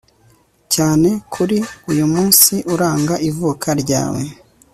cyane 0.73 1.09
kuri 1.33 1.57
uyumunsi, 1.91 2.53
uranga 2.73 3.15
ivuka 3.29 3.67
ryawe 3.81 4.21